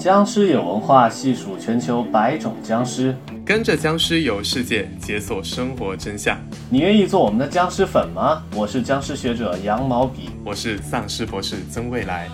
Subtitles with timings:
[0.00, 6.38] 僵尸有文化，细数全球百种僵尸，跟着僵尸游世界，解锁生活真相。
[6.70, 8.42] 你愿意做我们的僵尸粉吗？
[8.54, 12.30] 我是僵尸学者羊毛笔，我是丧尸博士曾未来。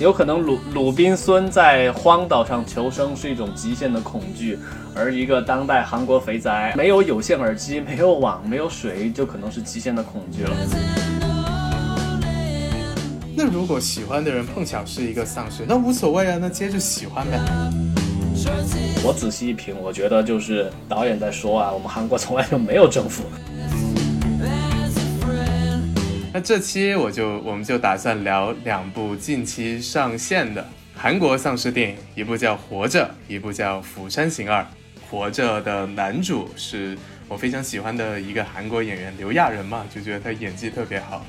[0.00, 4.58] 有可能鲁鲁滨孙在荒岛上求生是一种极限的恐惧，
[4.94, 10.56] 而一个当代韩国肥宅没有有线耳机、没有网、没有水，就可能是极限的恐惧了。
[13.36, 17.40] 那如果喜欢的人碰巧是一个丧尸，那无所谓啊，那接着喜欢呗。
[19.02, 23.24] 我仔细一品，我觉得就是导演在说啊，我们韩国从来就没有政府。
[26.32, 30.64] 那这期我就我们就打算聊两部近期上线的
[30.94, 34.60] 韩国丧尸电影，一部叫《活着》，一部叫《釜山行二》。
[35.10, 36.96] 《活着》的男主是
[37.28, 41.24] 我非常喜欢的一个韩国演员刘亚仁嘛，就觉得他演技特别好。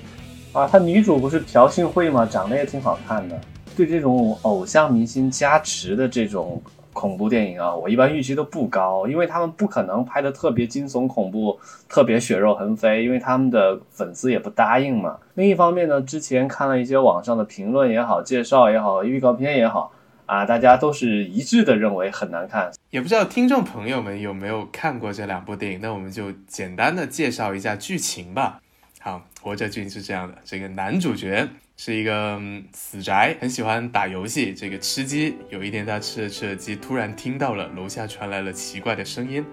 [0.55, 2.26] 啊，他女主不是朴信惠吗？
[2.26, 3.38] 长得也挺好看的。
[3.76, 15.18] 对这种偶像明星加持的这种恐怖电影啊，我一般预期都不高，因为他们不可能拍的特别惊悚恐怖，特别血肉横飞，因为他们的粉丝也不答应嘛。
[15.34, 19.91] 另一方面呢，之前看了一些网上的评论也好，介绍也好，预告片也好，
[20.26, 22.71] 啊，大家都是一致的认为很难看。
[22.91, 28.62] 也不知道听众朋友们有没有看过这两部电影，那我们就简单的介绍一下剧情吧。
[29.06, 32.42] 好，活着剧情是这样的：这个男主角是一个
[32.74, 35.38] 死宅，很喜欢打游戏，这个吃鸡。
[35.48, 39.46] 有一天他吃着吃着鸡，突然听到了楼下传来了奇怪的声音。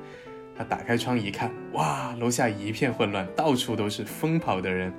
[0.57, 4.91] 他打开窗一看，哇，楼下一片混乱，到处都是疯跑的人，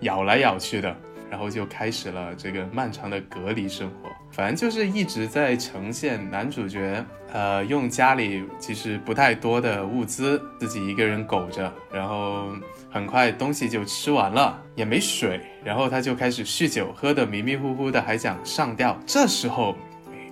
[0.00, 0.96] 咬来咬去的。
[1.30, 4.08] 然后就开始了这个漫长的隔离生活。
[4.32, 12.56] 反正就是一直在呈现男主角，呃，用家里其实不太多的物资，自己一个人苟着，然后。
[12.90, 18.98] 很快东西就吃完了，也没水，然后他就开始酗酒，喝得迷迷糊糊的，还想上吊。
[19.06, 19.76] 这时候，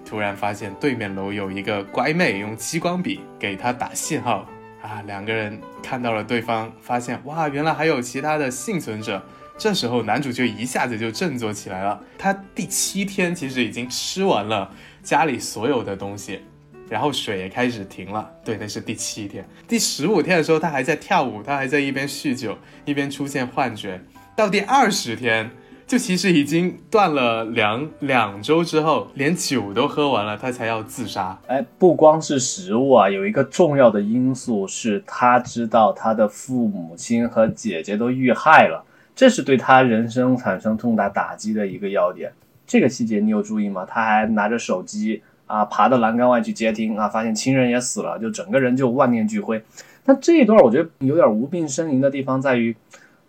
[0.04, 4.44] 突然发现对面楼有一个乖妹用激光笔给他打信号
[4.82, 9.22] 啊，两个人看到了对方，发现哇，原来还有其他的幸存者。
[9.56, 14.70] 这时候男主就一下子就振作起来了，他第七天其实已经吃完了
[15.02, 16.42] 家里所有的东西。
[16.88, 19.46] 然后水也开始停了，对，那是第七天。
[19.66, 24.00] 第十五天的时候，他还在跳舞，他还在一边酗酒一边出现幻觉。
[24.34, 25.50] 到第二十天，
[25.86, 31.38] 就其实已经断了两两周之后，连酒都喝完了，他才要自杀。
[31.46, 38.84] 哎，不光是食物啊，有一个重要的因素是他知道他的父母亲和姐姐都遇害了，
[39.14, 42.32] 这是对他人生产生重大打击的一个要点。
[42.66, 43.84] 这个细节你有注意吗？
[43.84, 45.22] 他还拿着手机。
[45.48, 49.60] 啊，爬到栏杆外去接听啊，发现亲人也死了，就整个人就万念俱灰。
[50.04, 52.74] 但这一段我觉得有点无病呻吟的地方在于，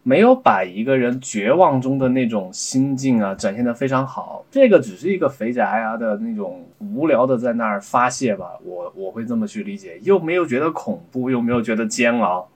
[0.04, 4.46] 没有把一个人绝望中的那种心境啊展现的非常好。
[4.50, 12.48] 这个只是一个肥宅啊的那种无聊的在那儿发泄吧，我我会这么去理解，又没有觉得恐怖，又没有觉得煎熬。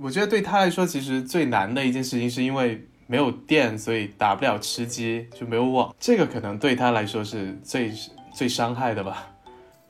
[0.00, 5.94] 我觉得对他来说，其实最难的一件事情是因为没有电，所以打不了吃鸡，就没有网。
[6.00, 7.92] 这个可能对他来说是最。
[8.40, 9.26] 最伤害的吧，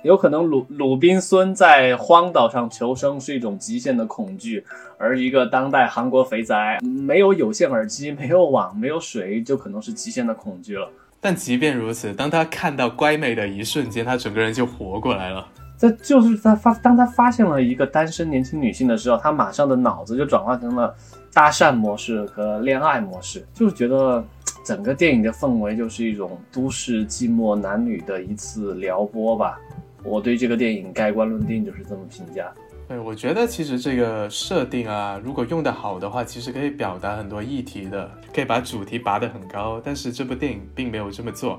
[0.03, 4.67] 有可能鲁鲁滨孙在荒岛上求生是一种极限的恐惧，
[4.99, 10.91] 而一个当代韩国肥宅没有有线耳机、没有网、没有水，就可能是极限的恐惧了。
[11.21, 15.47] 但即便如此，当他看到乖美的一瞬间，他整个人就活过来了。
[15.79, 20.93] 这就是他发，当他发现了一个单身年轻女性的时候，他马上的脑子就转化成了
[21.33, 24.25] 搭讪模式和恋爱模式，就是觉得。
[24.63, 29.59] 整个电影的氛围就是一种都市寂寞男女的一次撩拨吧。
[30.03, 32.53] 我对这个电影盖棺论定就是这么评价。
[32.89, 39.81] 对，我觉得其实这个设定啊，如果用得好的话，其实可以表达很多议题的，可以把主题拔得很高。
[39.85, 41.59] 但是这部电影并没有这么做。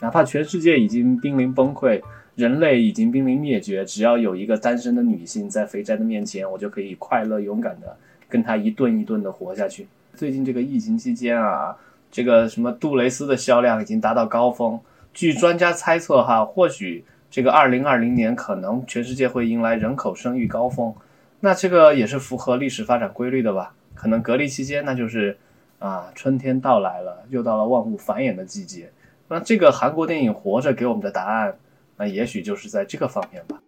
[0.00, 2.00] 哪怕全世界已经濒临崩溃，
[2.34, 7.96] 人类已经濒临灭绝，只要有一个单身的女性在肥宅的面前，我就可以快乐勇敢的
[8.28, 9.86] 跟她一顿一顿的活下去。
[10.14, 11.76] 最近这个疫情期间啊。
[12.10, 14.80] 这个什么杜蕾斯的销量已经达到高峰，
[15.14, 20.92] 据专家猜测哈，或许这个二零二零年可能全世界会迎来人口生育高峰，
[21.38, 23.72] 那这个也是符合历史发展规律的吧？
[23.94, 25.38] 可能隔离期间那就是
[25.78, 28.90] 啊春天到来了，又到了万物繁衍的季节。
[29.28, 31.54] 那这个韩国电影《活着》给我们的答案，
[31.96, 33.60] 那也许就是在这个方面吧。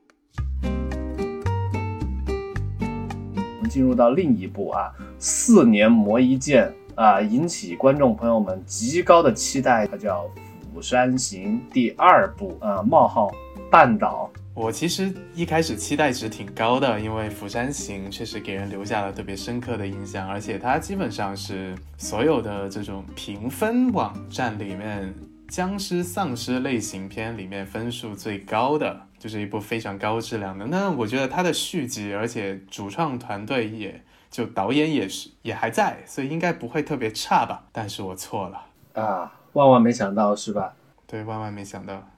[3.56, 6.72] 我们进入到另一部啊，四年磨一剑。
[6.94, 10.24] 啊，引起观众朋友们极高的期待，它叫
[10.74, 13.30] 《釜山行》第二部啊，冒号
[13.70, 14.30] 半岛。
[14.54, 25.14] 我其实一开始期待值挺高的，因为《釜山行》确实给人留下了特别深刻的印象，而且它基本上是所有的这种评分网站里面
[25.48, 30.66] 僵尸丧尸类型片里面分数最高的，就是一部非常高质量的。
[30.66, 33.98] 那我觉得它的续集，而且主创团队也
[34.32, 37.64] 就导演也是也还在，所以应该不会特别差吧。
[37.70, 38.64] 但是我错了
[38.94, 40.74] 啊，万万没想到是吧？
[41.06, 42.08] 对，万万没想到。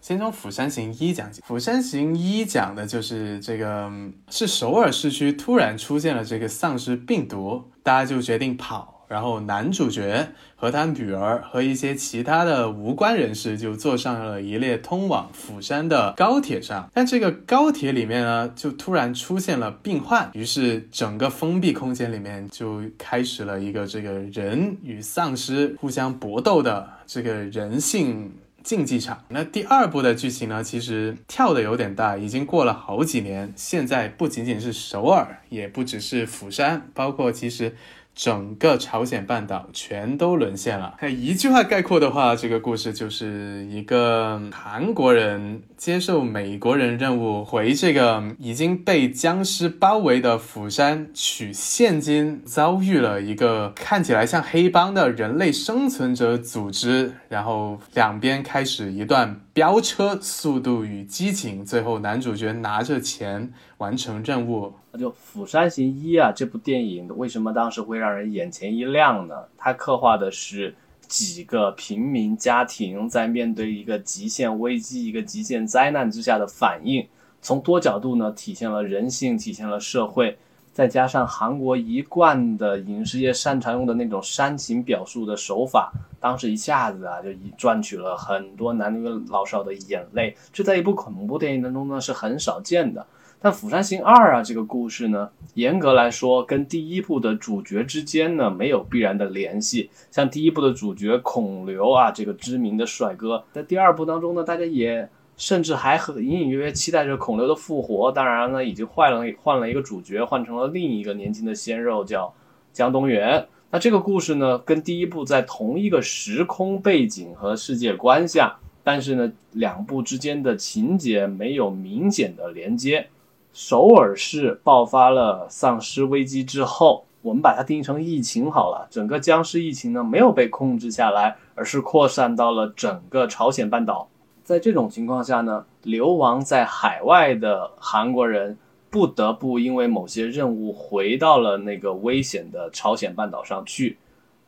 [0.00, 3.90] 先从《釜山行一》讲起，《釜山行一》讲的就是这个
[4.30, 8.99] 是首尔市区突然出现了这个丧尸病毒，大家就决定跑。
[9.10, 29.24] 然后男主角和他女儿和一些其他的无关人士就坐上了一列通往釜山的高铁上，但这个高铁里面呢，就突然出现了病患，于是整个封闭空间里面就开始了一个这个人与丧尸互相搏斗的这个人性竞技场。
[29.26, 37.74] 那第二部的剧情呢，其实跳的有点大，已经过了好几年，现在不仅仅是首尔，也不只是釜山，包括其实。
[38.14, 40.96] 整个朝鲜半岛全都沦陷了。
[41.08, 64.72] 一句话概括的话，这个故事就是一个韩国人接受美国人任务，回这个已经被僵尸包围的釜山取现金，遭遇了一个看起来像黑帮的人类生存者组织，然后两边开始一段飙车，速度与激情，最后男主角拿着钱完成任务。
[64.92, 69.34] 那就《釜山行一》啊，这部电影为什么当时会让人眼前一亮呢？
[69.56, 70.74] 它刻画的是
[71.08, 77.06] 几个平民家庭在面对一个极限危机、一个极限灾难之下的反应，
[77.42, 80.38] 从多角度呢体现了人性，体现了社会，
[80.72, 87.28] 再加上韩国一贯的影视业擅长用的那种煽情表述的手法，当时一下子啊就
[87.58, 93.06] 赚取了很多男女老少的眼泪，这在一部恐怖电影当中呢是很少见的。
[93.42, 99.90] 但《釜山行二》啊，这个故事呢，严格来说，跟第一部的主角之间呢，没有必然的联系。
[100.10, 105.08] 像第一部的主角孔刘啊，这个知名的帅哥，在第二部当中呢，大家也
[105.40, 108.12] 甚至还很隐隐约约期待着孔刘的复活。
[108.12, 112.30] 当然呢，已经换了换了一个主角，换成了另一个年轻的鲜肉，叫
[112.74, 113.48] 江东元。
[113.70, 123.08] 那这个故事呢，跟第一部在同一个时空背景和世界观下，但是呢，两部之间的情节没有明显的连接。
[123.54, 128.86] 首尔市爆发了丧尸危机之后，我们把它定义成疫情好了。
[128.90, 134.06] 整个僵尸疫情呢没有被控制下来，而是扩散到了整个朝鲜半岛。
[134.50, 138.58] 在这种情况下呢，流亡在海外的韩国人
[138.90, 143.96] 不得不因为某些任务回到了那个危险的朝鲜半岛上去。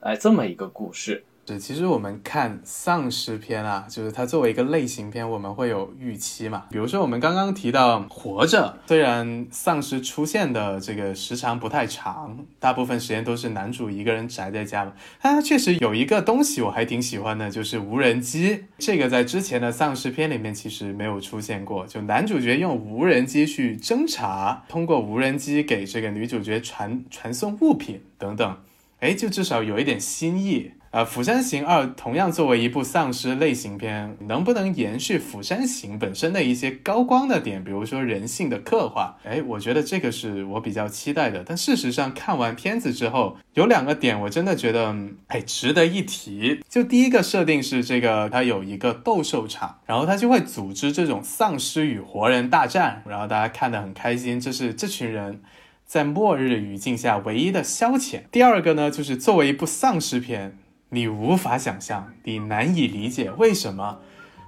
[0.01, 1.23] 哎，这么一个故事。
[1.59, 6.65] 其实我们看丧尸片啊，就是它作为一个类型片，我们会有预期嘛。
[6.71, 18.65] 比如说我们刚刚提到《活着》，虽然丧尸出现的这个时长不太长，大部分时间都是男主一个人宅在家嘛，但它确实有一个东西我还挺喜欢的，就是无人机。
[18.79, 28.57] 这个在之前的丧尸片里面其实没有出现过，就男主角用无人机去侦查，通过无人机给这个女主角传传送物品等等，
[29.01, 30.73] 哎，就至少有一点新意。
[30.93, 39.17] 呃，《釜山行二》同样作为一部丧尸类型片，能不能延续《釜山行》本身的一些高光的点，比如说人性的刻画？
[39.25, 41.43] 哎，我觉得这个是我比较期待的。
[41.47, 44.95] 但事实上，看完片子之后，有两个点我真的觉得，
[45.29, 46.61] 哎，值得一提。
[46.69, 55.41] 就第一个设定是这个，它有一个斗兽场，然后它就会组织这种丧尸与活人大战，然后大家看得很开心，这是这群人
[55.87, 58.25] 在末日语境下唯一的消遣。
[58.31, 60.59] 第二个呢，就是作为一部丧尸片。
[60.95, 64.01] 你无法想象，你难以理解为什么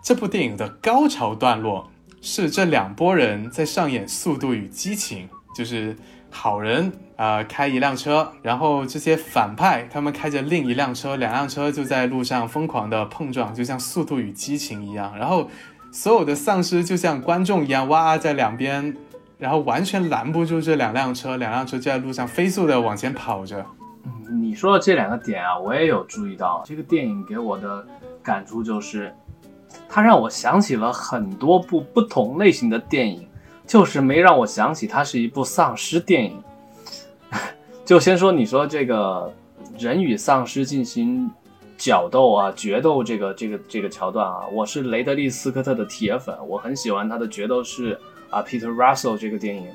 [0.02, 5.96] 这部电影的高潮段落是这两拨人在上演《速度与激情》，就是
[6.28, 15.16] 好人啊开一辆车，然后这些反派他们开着另一辆车，两辆车就在路上疯狂的碰撞，就像《速度与激情》一样。
[15.16, 15.48] 然后
[15.90, 18.94] 所有的丧尸就像观众一样，哇，在两边，
[19.38, 23.64] 然后完全拦不住这两辆车，两辆车就在路上飞速的往前跑着。
[24.30, 26.62] 你说的这两个点啊，我也有注意到。
[26.64, 27.86] 这个电影给我的
[28.22, 29.14] 感触就是，
[29.88, 33.28] 它让我想起了很多部不同类型的电影，
[33.66, 36.42] 就是没让我想起它是一部丧尸电影。
[37.84, 39.32] 就先说你说这个
[39.78, 41.30] 人与丧尸进行
[41.76, 47.98] 角斗啊、决斗这个这个这个桥段啊，我是雷德利·斯科特的铁粉，我很喜欢他的决斗士
[48.30, 49.68] 啊，Peter Russell 这个电影。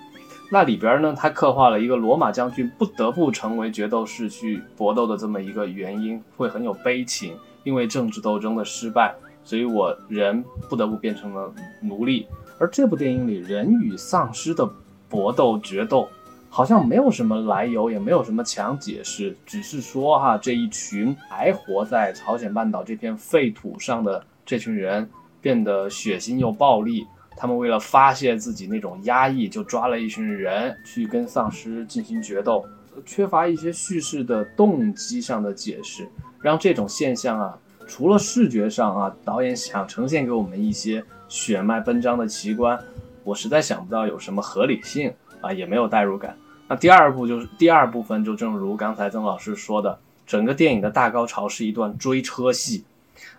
[0.51, 9.13] 那里边呢，他刻画了一个罗马将军不得不成为决斗士去搏斗的这么一个原因，会很有悲情，因为政治斗争的失败，
[9.43, 12.25] 所以我人不得不变成了奴隶。
[12.57, 14.67] 而这部电影里人与丧尸的
[15.07, 16.09] 搏斗决斗，
[16.49, 25.07] 好像没有什么来由，也没有什么强解释，只是说哈，这一群还活在朝鲜半岛这片废土上的这群人
[25.41, 27.05] 变得血腥又暴力。
[27.39, 32.65] 他们为了发泄自己那种压抑，就抓了一群人去跟丧尸进行决斗，
[33.05, 36.05] 缺乏一些叙事的动机上的解释，
[36.41, 42.77] 让这种现象啊，除了视觉上啊，导演想呈现给我们一些血脉奔张的奇观，
[43.23, 45.13] 我实在想不到有什么合理性。
[45.41, 46.35] 啊，也没有代入感。
[46.67, 52.83] 那第二部就是第二部分，就正如刚才曾老师说的，整个电影的大高潮是一段追车戏。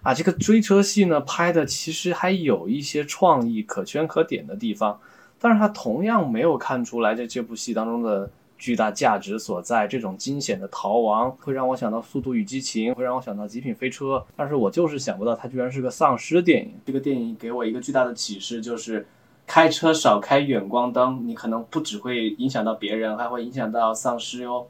[0.02, 5.00] 啊，这个追车戏呢，拍的其实还有一些创意可圈可点的地方，
[5.38, 9.86] 但是它同样没有看出来这这部戏当中的巨大价值所在。
[9.86, 16.72] 这种惊险的逃亡会让我想到《速度与激情》，会让我想到《极品飞车》，但是我就是想不到它居然是个丧尸电影。
[16.86, 19.06] 这个电影给我一个巨大的启示，就是。
[19.46, 24.68] 开车少开远光灯，你可能不只会影响到别人，还会影响到丧尸哟。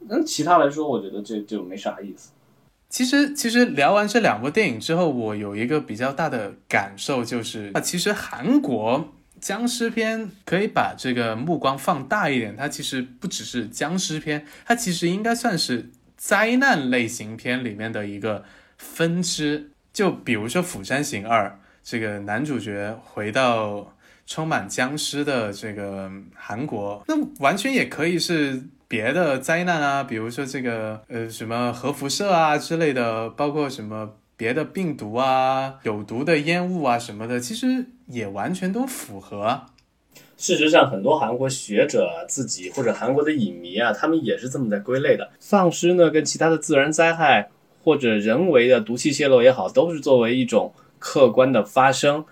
[0.00, 2.30] 那其他来说，我觉得这就没啥意思。
[2.90, 18.44] 其实，其实聊完这两部电影之后，我有一个比较大的感受，就是啊，其实韩国僵尸片可以把这个目光放大一点，它其实不只是僵尸片，它其实应该算是灾难类型片里面的一个
[18.76, 19.70] 分支。
[19.92, 21.46] 就比如说《釜山行二》，
[21.82, 23.96] 这个男主角回到。
[24.26, 39.60] 充满僵尸的这个韩国，那完全也可以是别的灾难啊，比如说这个呃什么核辐射啊之类的，包括什么别的病毒啊、有毒的烟雾啊什么的，其实也完全都符合。
[40.36, 45.30] 事实上，很多韩国学者自己或者韩国的影迷啊，他们也是这么在归类的。
[45.38, 47.48] 丧尸呢，跟其他的自然灾害
[47.84, 52.24] 或者人为的毒气泄漏也好，都是作为一种客观的发生。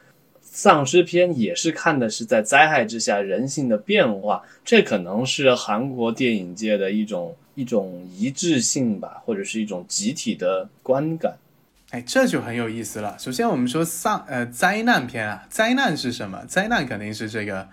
[0.51, 11.37] 丧尸片也是看的是在灾害之下人性的变化，这可能是韩国电影界的一种一种一致性吧，或者是一种集体的观感。
[11.91, 13.17] 哎，这就很有意思了。
[13.19, 16.45] 首先，我们说丧呃灾难片啊，灾难是什么？
[16.47, 17.69] 灾难肯定是这个。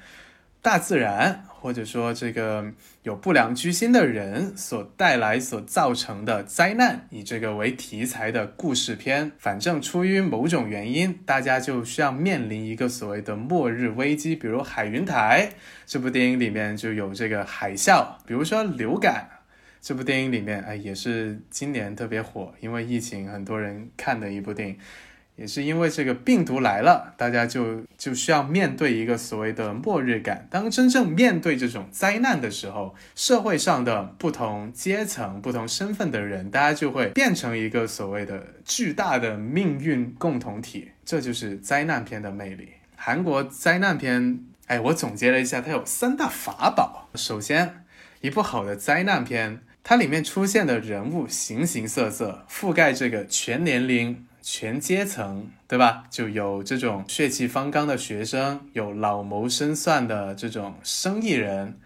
[0.66, 2.66] 大自然，或者说这个
[3.04, 9.32] 有不良居心的人所带来、所造成的灾难，以这个为题材的故事片。
[9.38, 15.52] 反正出于某种原因，大家就需要面临一个所谓的末日危机，比如海云台
[15.86, 19.30] 这部电影里面就有这个海啸，比如说流感
[19.80, 24.76] 这部电影里面，哎，也是今年特别火，因为疫情很多人看的一部电影。
[25.36, 30.48] 也是因为这个病毒来了，大家就就需要面对一个所谓的末日感。
[30.50, 40.90] 当真正面对这种灾难的时候，社会上的不同阶层、不同身份的人，大家就会变成一个所谓的巨大的命运共同体。
[41.04, 42.70] 这就是灾难片的魅力。
[42.96, 47.10] 韩国灾难片，哎，我总结了一下，它有三大法宝。
[47.14, 47.84] 首先，
[48.22, 54.26] 一部好的灾难片，它里面出现的人物形形色色，覆盖这个全年龄。
[54.48, 56.04] 全阶层，对吧？
[56.12, 61.80] 就有这种血气方刚的学生，有老谋深算的这种生意人，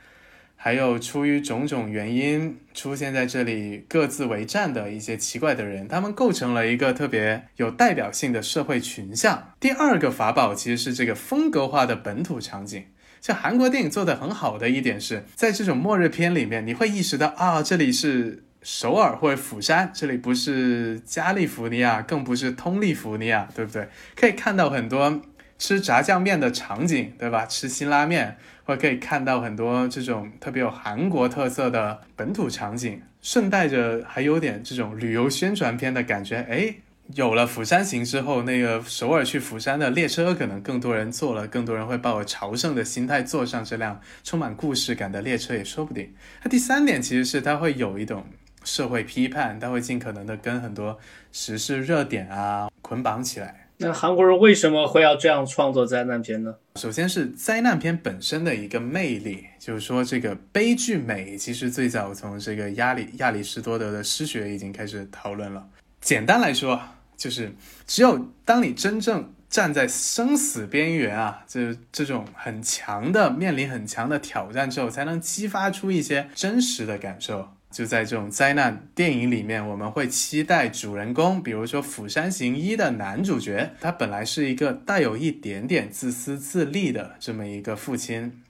[0.58, 9.54] 还有出于种种原因出现在这里各自为战的一些奇怪的人，他们构成了一个特别有代表性的社会群像。
[9.62, 12.84] 第二个法宝其实是这个风格化的本土场景，
[13.22, 18.44] 像韩国电影做的很好的一点是在这种末日片里面，你会意识到啊，这里是。
[18.62, 23.88] 首尔或者釜山，这里不是加利福尼亚，更不是通利福尼亚，对不对？
[24.16, 25.22] 可以看到很多
[25.58, 27.46] 吃炸酱面的场景，对吧？
[27.46, 36.46] 吃辛拉面，或可以看到很多这种特别有韩国特色的本土场景，顺带着还有点这种旅游宣传片的感觉。
[36.50, 36.76] 哎，
[37.16, 46.14] 有了釜山行之后，那个首尔去釜山的列车可能更多人坐了，更多人会抱着朝圣的心态坐上这辆充满故事感的列车也说不定。
[46.44, 48.26] 那第三点其实是它会有一种。
[48.70, 50.98] 社会批判，他会尽可能的跟很多
[51.32, 53.68] 时事热点啊捆绑起来。
[53.78, 56.54] 那韩国人为什么会要这样创作灾难片呢？
[56.76, 65.66] 首先是灾难片本身的一个魅力，就是说这个悲剧美，其实最早从这个亚里亚里士多德的诗学已经开始讨论了。
[66.02, 66.80] 简单来说，
[67.18, 67.52] 就是
[67.88, 77.48] 只有当你真正站在生死边缘啊，这这种很强的面临很强的挑战之后，才能激发出一些真实的感受。
[77.72, 88.42] 就在这种灾难电影里面，我们会期待主人公，比如说《釜山行一》的男主角，他本来是一个带有一点点自私自利的这么一个父亲，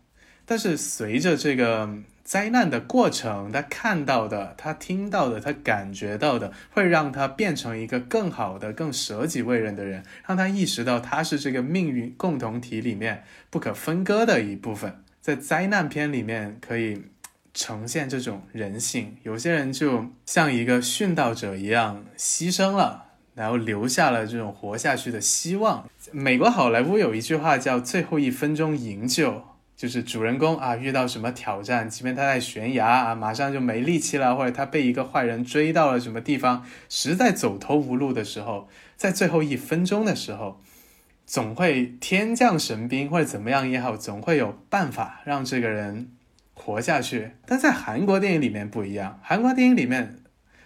[0.45, 1.89] 但是随着这个
[2.23, 15.03] 灾难的过程，他看到的、他听到的、他感觉到的，会让他变成一个更好的、更舍己为人的人，让他意识到他是这个命运共同体里面不可分割的一部分。
[15.19, 17.03] 在灾难片里面可以。
[17.59, 25.85] 呈现这种人性，有些人就像一个殉道者一样牺牲了，然后留下了这种活下去的希望。
[26.13, 29.43] 美国好莱坞有一句话叫“最后一分钟营救”，
[29.75, 40.61] 就是主人公啊遇到什么挑战，即便他在悬崖啊，马上就没力气了，或者他被一个坏人追到了什么地方，实在走投无路的时候，在最后一分钟的时候。
[41.25, 46.09] 总会天降神兵或者怎么样也好，总会有办法让这个人
[46.61, 47.31] 活下去。
[47.45, 50.19] 但在韩国电影里面不一样，韩国电影里面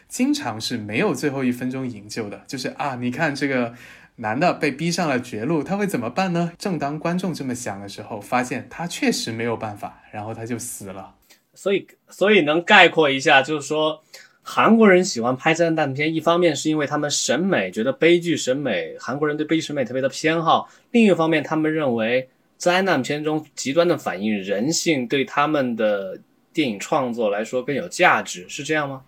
[0.08, 3.74] 经常是没有最后一分钟营救的，就是啊，你看这个
[4.16, 6.52] 男的被逼上了绝路，他会怎么办呢？
[6.58, 11.16] 正当观众这么想的时候，发现他确实没有办法，然后他就死了。
[11.54, 14.04] 所以，所以能概括一下，就是说。
[14.46, 22.28] 韩国人喜欢拍灾难片，一方面是因为他们审美觉得悲剧审美，韩国人对悲剧审美特别的偏好；另一方面，他们认为
[22.64, 26.18] 灾难片中极端的反映人性，对他们的
[26.54, 29.02] 电影创作来说更有价值，是这样吗？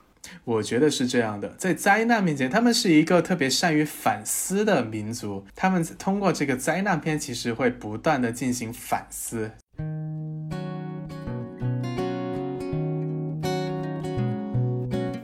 [0.43, 9.49] 我觉得是这样的，在灾难面前，他们是一个特别善于反思的民族，他们通过这个灾难片，其实会不断的进行反思。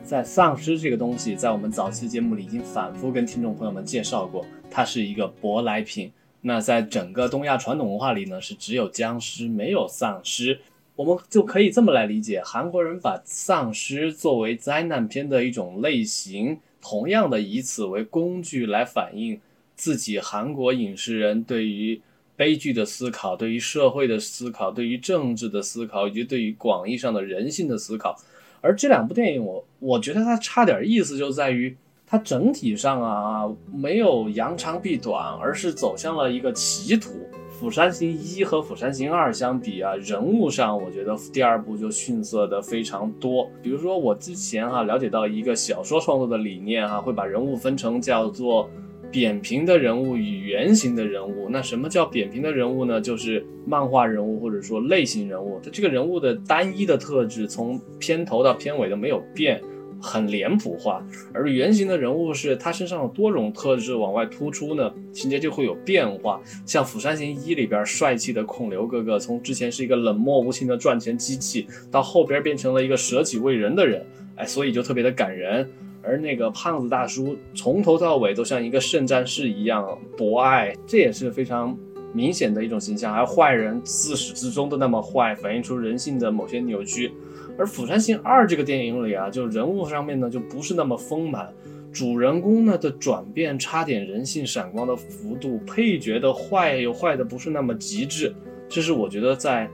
[0.05, 6.09] 在丧尸这个东西，在我们早期节目里已经反复跟听众朋友们介绍过，它是一个舶来品。
[6.41, 10.60] 那在整个东亚传统文化里呢，是只有僵尸没有丧尸。
[10.95, 19.39] 我们就可以这么来理解，韩国人把丧尸作为灾难片的一种类型，同样的以此为工具来反映
[19.75, 22.00] 自己韩国影视人对于
[22.36, 28.15] 悲剧的思考、对于社会的思考、对于政治的思考，以及对于广义上的人性的思考。
[28.60, 31.75] 而这两部电影，我我觉得它差点意思就在于，
[32.11, 37.11] 它整体上啊没有扬长避短，而是走向了一个歧途。
[37.57, 43.49] 《釜山行一》和《釜山行二》相比啊，人物上我觉得第二部就逊色的非常多。
[43.63, 48.69] 比如说我之前哈了解到一个小说创作的理念哈，会把人物分成叫做。
[49.13, 53.01] 扁平的人物与圆形的人物，那什么叫扁平的人物呢？
[53.01, 59.61] 就是漫画人物或者说类型人物，它这个人物的单一的特质从片头到片尾都没有变，
[60.01, 61.05] 很脸谱化。
[61.33, 66.42] 而圆形的人物是他身上有多种特质往外突出呢，情节就会有变化。
[66.66, 75.70] 像《釜山行一》里边帅气的孔刘哥哥，从之前是一个冷漠无情的赚钱机器，到后边变成了一个舍己为人的人，哎，所以就特别的感人。
[76.03, 81.77] 而那个胖子大叔从头到尾都像一个圣战士一样博爱，这也是非常
[82.11, 83.14] 明显的一种形象。
[83.14, 87.11] 而坏人自始至终都那么坏，反映出人性的某些扭曲。
[87.57, 91.53] 而《釜山行二》这个电影里啊，就人物上面呢就不是那么丰满，
[91.92, 98.33] 主人公呢的转变差点人性闪光的幅度，配角的坏又坏的不是那么极致，
[98.68, 99.70] 这是我觉得在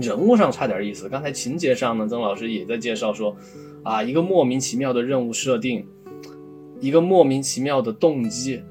[0.00, 1.08] 人物上差点意思。
[1.08, 3.36] 刚才情节上呢，曾老师也在介绍说。
[3.84, 5.86] 啊，一个莫名其妙的任务设定，
[6.80, 8.62] 一个莫名其妙的动机，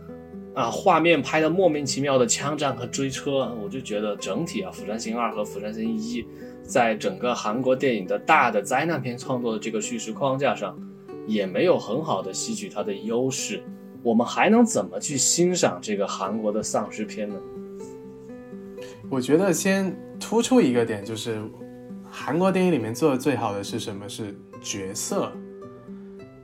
[0.56, 6.23] 啊，画面拍的莫名其妙的枪战和追车，我就觉得整体啊，《釜山行二》和《釜山行一》
[6.63, 10.76] 在整个韩国电影的大的灾难片创作的这个叙事框架上，
[11.28, 13.62] 也没有很好的吸取它的优势。
[14.02, 17.36] 我们还能怎么去欣赏这个韩国的丧尸片呢？
[19.10, 21.39] 我觉得先突出一个点，就是
[22.10, 24.10] 韩国电影里面做的最好的是什么？
[24.10, 24.36] 是。
[24.65, 25.30] 角色，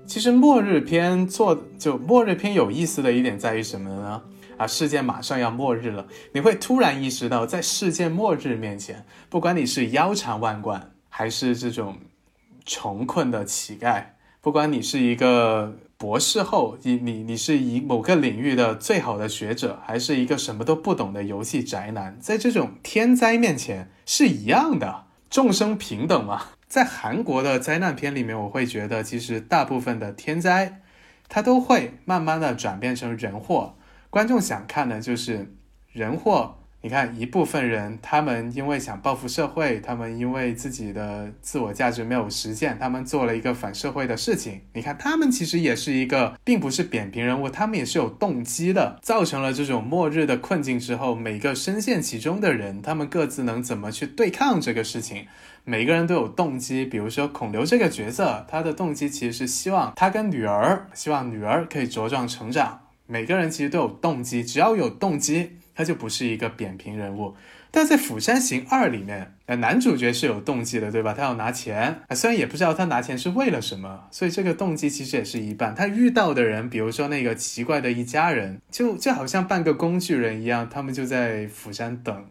[0.06, 4.22] 其实末日片做就末日片有意思的一点在于什么呢？
[4.60, 11.98] 啊，世界马上要末日了，你会突然意识到，在世界末日面前，不管你是腰缠万贯，还是这种
[12.66, 14.04] 穷困的乞丐，
[14.42, 26.48] 不管你是一个博士后，你你你是以某个领域的最好的学者，还是一个什么都不懂的游戏宅男，在这种天灾面前是一样的，众生平等嘛。
[26.68, 30.82] 在韩国的灾难片里面，我会觉得其实大部分的天灾，
[31.30, 33.76] 它都会慢慢的转变成人祸。
[34.10, 35.54] 观众想看的就是
[35.92, 36.56] 人祸。
[36.82, 44.62] 你看一部分人，他们因为想报复社会，他们因为自己的自我价值没有实现，他们做了一个反社会的事情。
[44.74, 48.98] 你看他们其实也是一个，并不是扁平人物，他们也是有动机的。
[49.02, 55.28] 造成了这种末日的困境之后，每个深陷其中的人，他们各自能怎么去对抗这个事情？
[55.66, 62.84] 每个人都有动机，比如说孔刘这个角色，他的动机其实是希望他跟女儿，希望女儿可以茁壮成长。
[63.12, 67.34] 每个人其实都有动机，只要有动机，他就不是一个扁平人物。
[67.72, 71.12] 但在《釜山行二》里面，呃，男主角是有动机的，对吧？
[71.12, 75.74] 他要拿钱，虽然也不知道他拿钱是为了什么，所以这个动机其实也是一半。
[75.74, 82.26] 他遇到的人，比如说那个奇怪的一家人，就就好像半个工具人一样，他们就在釜山等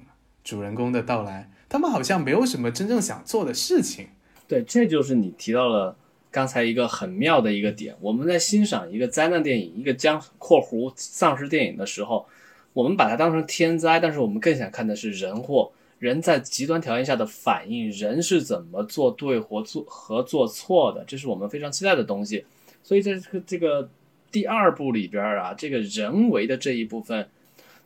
[0.44, 1.50] 主人公的到来。
[1.68, 4.06] 他们好像没有什么真正想做的事情，
[4.46, 5.96] 对，这就是你提到了
[6.30, 7.94] 刚才一个很妙的一个点。
[8.00, 12.26] 我们在欣赏一个灾难电影、一个僵（括弧）丧尸电影的时候，
[12.72, 22.44] 我们把它当成天灾，但是我们更想看的是人祸，人在极端条件下的反应，人是怎么做对或做和做错的，这是我们非常期待的东西。
[22.82, 23.90] 所以在这个这个
[24.30, 27.28] 第二部里边啊，这个人为的这一部分，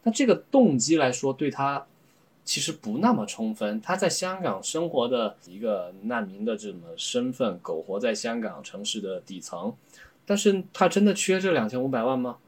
[0.03, 1.87] 那这个动机来说，对他。
[2.45, 3.81] 其实不那么充分。
[3.81, 9.75] 他在香港生活的一个难民的这么身份，苟活在香港城市的底层，
[10.27, 12.39] 但是他真的缺这两千五百万吗？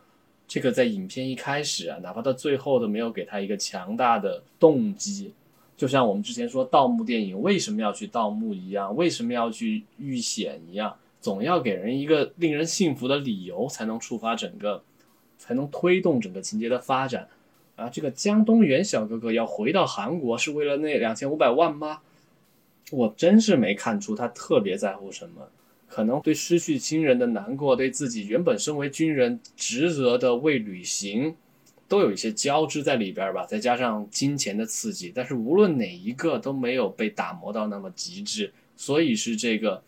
[0.47, 5.33] 这个在影片一开始啊，哪怕到最后都没有给他一个强大的动机。
[5.77, 14.85] 就像我们之前说盗墓电影为什么要去盗墓一样，为什么要去遇险一样，总要给人一个令人信服的理由，才能触发整个，
[15.39, 17.27] 才能推动整个情节的发展。
[17.77, 22.01] 啊，这个江东元小哥哥要回到韩国是为了那两千五百万吗？
[22.91, 25.49] 我真是没看出他特别在乎什么，
[25.89, 31.35] 可能对失去亲人的难过，对自己原本身为军人职责的未履行，
[31.89, 33.45] 都有一些交织在里边吧。
[33.45, 39.83] 再加上金钱的刺激，但是无论哪一个都没有被打磨到那么极致，所以是这个。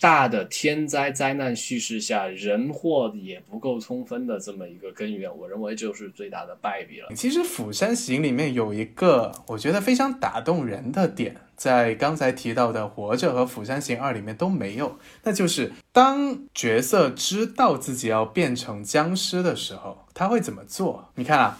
[0.00, 7.08] 大的天灾灾难叙事下，人祸也不够充分的这么一个根源，我认为就是最大的败笔了。
[7.14, 21.10] 其实《釜山行》里面有一个我觉得非常打动人的点，在刚才提到的《活着》和《釜山行二》里面都没有，那就是当角色知道自己要变成僵尸的时候，他会怎么做？
[21.16, 21.58] 你看啊，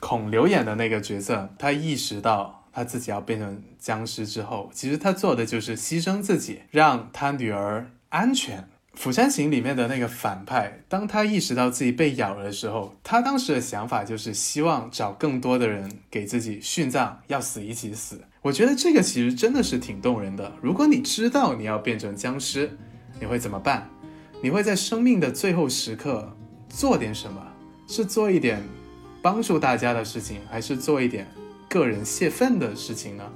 [0.00, 2.61] 孔刘演的那个角色，他意识到。
[2.72, 8.58] 他自己要变成僵尸之后，其实他做的就是牺牲自己，让他女儿安全。
[8.94, 18.20] 《釜山行》里面的那个反派，当他意识到自己被咬了的时候，他当时的想法就是希望找更多的人给自己殉葬，要死一起死。
[18.42, 20.52] 我觉得这个其实真的是挺动人的。
[20.60, 22.76] 如果你知道你要变成僵尸，
[23.18, 23.88] 你会怎么办？
[24.42, 26.36] 你会在生命的最后时刻
[26.68, 27.40] 做点什么？
[27.86, 28.62] 是做一点
[29.22, 31.26] 帮助大家的事情，还是做一点？
[31.72, 33.32] 个人泄愤的事情呢？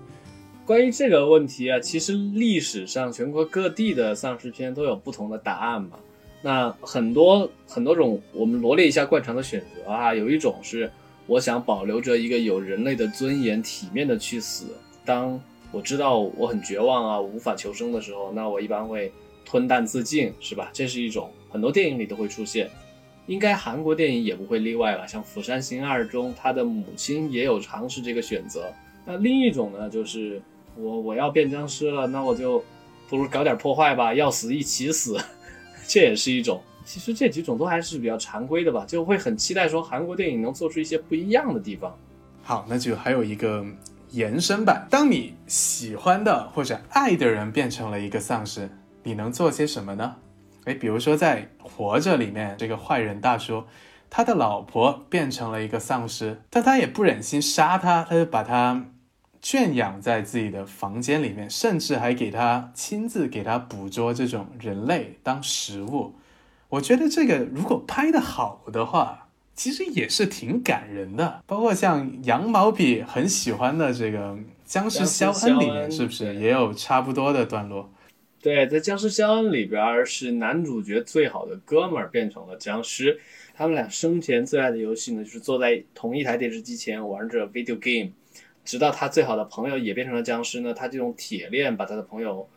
[0.67, 5.99] 关于这个问题啊，其实历史上全国各地的丧尸片都有不同的答案嘛。
[6.43, 10.15] 那很多很多种，我们罗列一下惯常的选择啊。
[10.15, 10.91] 有一种是
[11.27, 14.67] 我想保留着一个有人类的尊严、体面的去死。
[15.03, 15.41] 当
[15.73, 19.11] 我知道我很绝望啊，无法求生的时候，那我一般会
[19.47, 20.69] 吞弹自尽，是吧？
[20.75, 22.69] 这是一种很多电影里都会出现。
[23.27, 28.73] 应该韩国电影也不会例外了，像《釜山行二》中，他的母亲也有尝试这个选择。
[29.05, 30.41] 那另一种呢，就是
[30.77, 32.65] 我我要变僵尸了，那我就
[33.09, 35.17] 不如搞点破坏吧，要死一起死，
[35.87, 36.61] 这也是一种。
[36.85, 41.97] 其实这几种都还是比较常规的吧，就会很期待说韩国电影能做出一些不一样的地方。
[42.43, 43.67] 好，那就还有一个
[44.11, 48.71] 延伸版，当你喜欢的或者爱的人变成了一个丧尸，
[49.03, 50.15] 你能做些什么呢？
[50.67, 53.65] 哎，比如说在《活着》里面，这个坏人大叔，
[54.11, 58.87] 他的老婆变成了一个丧尸，但他也不忍心杀他，他就把他
[59.41, 66.15] 圈养在自己的房间里面，甚至还给他亲自给他捕捉这种人类当食物。
[66.69, 71.43] 我觉得这个如果拍的好的话，其实也是挺感人的。
[71.47, 74.33] 包括像羊毛笔很喜欢的这个
[74.65, 77.89] 《僵尸肖恩》里面，是不是也有差不多的段落？
[78.47, 83.19] 对，在《僵尸肖恩》里边，是男主角最好的哥们儿变成了僵尸。
[83.57, 88.13] 他们俩生前最爱的游戏呢，就是坐在同一台电视机前玩着 video game。
[88.65, 92.49] 直到他最好的朋友也变成了僵尸呢，他就用铁链把他的朋友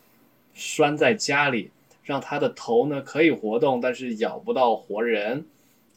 [0.54, 1.71] 拴在家里，
[2.04, 5.43] 让他的头呢可以活动，但是咬不到活人。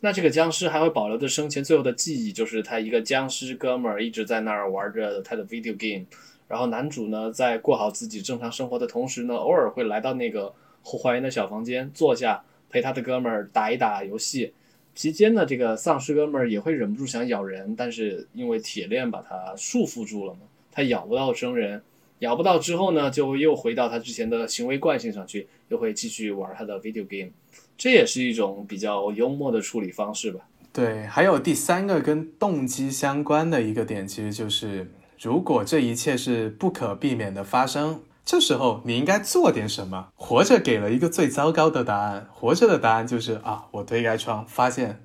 [0.00, 6.06] 那这个僵尸还会保留着生前最后的记忆，就是他一个僵尸哥们儿一直在那儿玩着他的 video game。
[6.52, 14.52] 然后男主呢，在过好自己正常生活的同时呢，偶尔会来到那个后花园的小房间坐下，陪他的哥们儿打一打游戏。
[14.94, 21.80] 期间呢，这个丧尸哥们儿也会忍不住想咬人，但是因为铁链把他束缚住了嘛，他咬不到生人。
[22.18, 27.32] 咬不到之后呢，就又回到他之前的行为惯性上去，又会继续玩他的 video game。
[27.78, 30.40] 这也是一种比较幽默的处理方式吧。
[30.70, 34.86] 对，还有第三个跟动机相关的一个点，其实就是。
[35.22, 40.08] 如果这一切是不可避免的发生，这时候你应该做点什么？
[40.16, 45.00] 活着给了一个最糟糕的答案，活着的答案就是啊，我推开窗发现，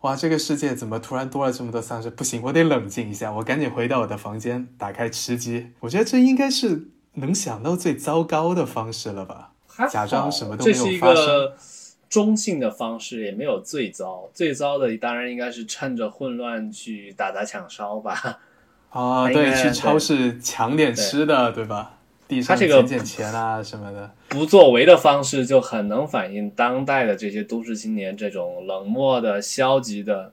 [0.00, 2.10] 哇，这个世界怎么突然多了这么多丧尸？
[2.10, 5.68] 不行，我得冷静一下，我赶紧回到我的房间，打开吃鸡。
[5.78, 9.52] 我觉得这应该是能想到最糟糕的方式了吧？
[9.88, 11.52] 假装什么都没有发生，
[12.08, 18.40] 中性的方式也没有最糟，最糟的当然应该是趁着混乱去打砸抢烧吧。
[18.90, 21.96] 啊，对，去超市抢点吃的，对吧？
[22.28, 24.08] 地上捡捡钱啊什么的。
[24.28, 30.32] 不作为的方式就很能反映当代的这些都市青年这种冷漠的、消极的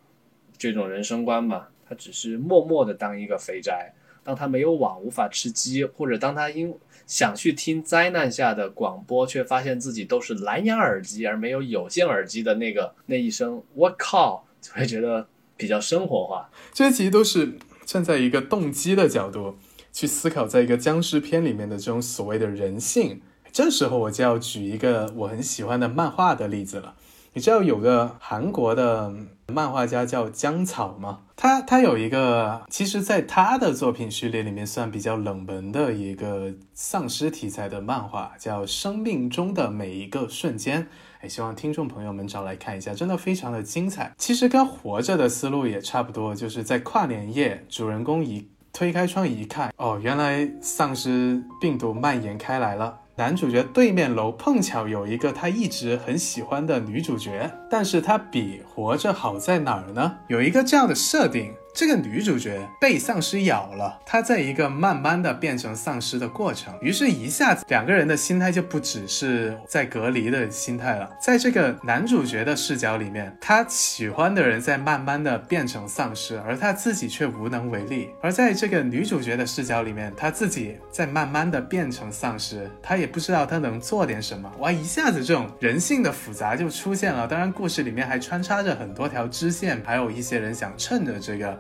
[0.57, 1.69] 这种人生观吧。
[1.89, 3.93] 他只是默默的当一个肥宅，
[4.23, 6.75] 当他没有网无法吃鸡，或者当他因
[7.07, 16.49] 想去听灾难下的广播，却发现自己都是蓝牙耳机而没有有线耳机的那个那一声“我靠”，就会觉得比较生活化。
[16.73, 17.53] 这些其实都是
[17.87, 19.57] 站在一个动机的角度
[19.93, 23.21] 去思考，在一个僵尸片里面的这种所谓的人性。
[23.53, 26.95] 这时候我就要举一个我很喜欢的漫画的例子了。
[27.31, 29.15] 你知道有个韩国的
[29.53, 31.19] 漫画家叫江草嘛？
[31.35, 40.83] 他他有一个，其实在他的作品序列里面算比较冷门的一个丧尸题材的漫画，叫《生命中的每一个瞬间》。
[41.21, 44.13] 哎，希望听众朋友们找来看一下，真的非常的精彩。
[44.17, 52.99] 其实跟活着的思路也差不多，就是在跨年夜，主人公一推开窗一看，哦，原来丧尸病毒蔓延开来了。
[53.17, 60.17] 男主角对面楼碰巧有一个他一直很喜欢的女主角，但是他比活着好在哪儿呢？
[60.27, 61.51] 有一个这样的设定。
[61.77, 71.07] 这个女主角被丧尸咬了，她在一个慢慢的变成丧尸的过程，于是，一下子两个人的心态就不只是在隔离的心态了。
[71.21, 84.51] 在这个男主角的视角里面，他喜欢的人在慢慢的变成丧尸，而他自己却无能为力；而在这个女主角的视角里面，他自己在慢慢的变成丧尸，他也不知道他能做点什么。
[84.57, 87.27] 哇，一下子这种人性的复杂就出现了。
[87.27, 91.55] 当然，故事里面还穿插着很多条支线，还有一些人想趁着这个。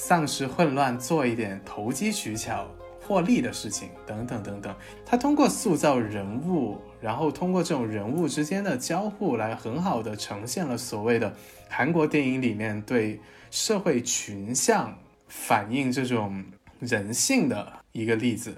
[0.00, 2.68] 丧失混乱，做一点投机取巧
[3.04, 4.72] 获利的事情，等等等等。
[5.04, 11.34] 他通过塑造人物，然后通过这种人物之间的交互，来很好的呈现了所谓的
[11.68, 13.18] 韩国电影里面对
[13.50, 16.44] 社会群像反映这种
[16.78, 18.56] 人性的一个例子。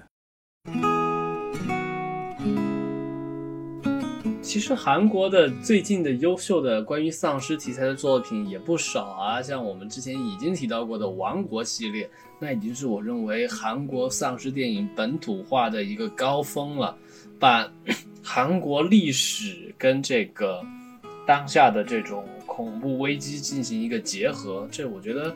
[4.51, 16.93] 其实韩国的最近的优秀的关于丧尸题材的作品也不少啊，像我们之前已经提到过的《王国》系列，那已经是我认为韩国丧尸电影本土化的一个高峰了，
[17.39, 17.65] 把
[18.21, 20.61] 韩国历史跟这个
[21.25, 25.33] 当下的这种恐怖危机进行一个结合，这我觉得，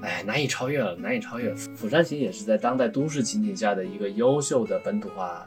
[0.00, 1.52] 哎，难以超越了，难以超越。
[1.76, 5.46] 《釜山行》也是在当代都市情景下的一个优秀的本土化。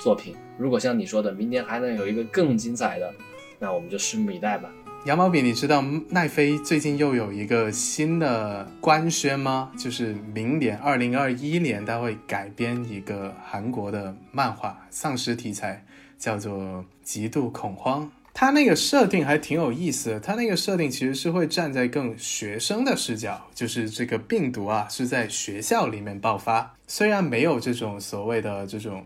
[0.00, 3.12] 作品，如果像你说的，明年还能有一个更精彩的，
[3.58, 4.70] 那我们就拭目以待吧。
[5.04, 9.70] 羊毛笔，你知道奈飞最近又有一个新的官宣吗？
[9.78, 15.84] 就是明年二零二一年，它会改编一个韩国的漫画，丧尸题材，
[16.18, 16.58] 叫做
[17.02, 18.04] 《极度恐慌》。
[18.32, 29.04] 它那个设定还挺有意思的，它那个设定其实是会站在更学生的视角，就是这个病毒啊是在学校里面爆发，虽然没有这种所谓的这种。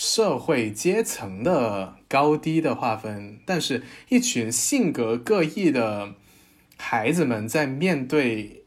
[0.00, 6.14] 社会阶层的高低的划分，但是一群性格各异的
[6.76, 8.62] 孩子们在面对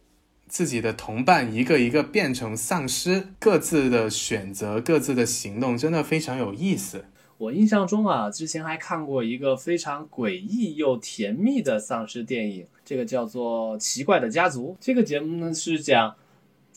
[0.50, 7.06] 自己的同伴一个一个变成丧尸，各自的选择、各自的行动，真的非常有意思。
[7.38, 14.74] 我印象中啊，之前还看过一个非常诡异又甜蜜的丧尸电影，这个叫做《奇怪的家族》。
[14.82, 16.14] 这个节目呢是讲。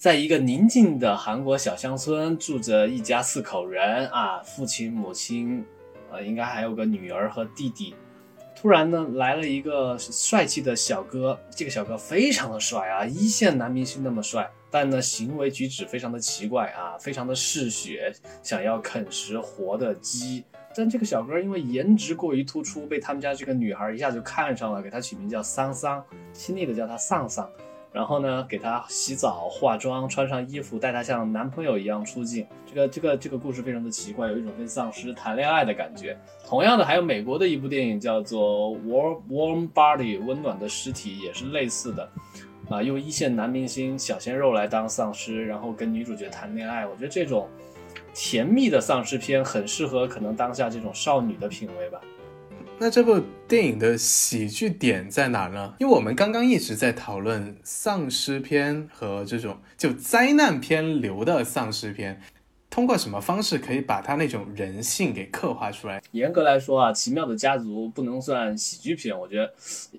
[0.05, 5.65] 在一个宁静的韩国小乡村，住着一家四口人啊，父亲、母亲，
[6.13, 7.95] 呃，应该还有个女儿和弟弟。
[8.55, 18.13] 突然呢，来了一个帅气的小哥，这个小哥非常的帅啊，一线男明星那么帅，但呢，行为举止非常的奇怪啊，非常的嗜血，
[18.43, 20.45] 想要啃食活的鸡。
[20.77, 27.49] 但这个小哥因为颜值过于突出，被他们家这个女孩一下就看上了，给他取名叫桑桑，亲昵的叫他丧丧。
[27.95, 32.45] 然后呢，给他洗澡、化妆、穿上衣服，带他像男朋友一样出镜。
[32.67, 36.19] 这个、这个、这个故事非常的奇怪，有一种跟丧尸谈恋爱的感觉。
[36.45, 42.11] 同样的，还有美国的一部电影叫做《Warm Warm Body》，温暖的尸体，也是类似的。
[42.69, 46.85] 啊，用一线男明星小鲜肉来当丧尸，然后跟女主角谈恋爱。
[46.85, 47.49] 我觉得这种
[48.13, 52.01] 甜蜜的丧尸片很适合可能当下这种少女的品味吧。
[52.77, 55.75] 那这部电影的喜剧点在哪呢？
[55.79, 62.21] 因为我们刚刚一直在讨论丧尸片和这种就灾难片流的丧尸片，
[62.69, 66.03] 通过什么方式可以把它那种人性给刻画出来？
[66.11, 69.55] 严格来说啊，《奇妙的家族》不能算喜剧片，我觉得，